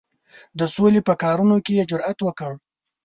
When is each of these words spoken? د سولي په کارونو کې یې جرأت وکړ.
د 0.59 0.61
سولي 0.73 1.01
په 1.07 1.13
کارونو 1.23 1.57
کې 1.65 1.73
یې 1.77 1.87
جرأت 1.89 2.19
وکړ. 2.23 2.51